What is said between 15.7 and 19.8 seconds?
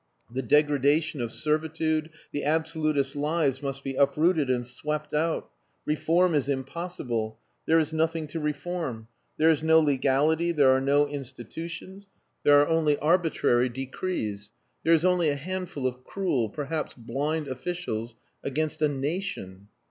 of cruel perhaps blind officials against a nation."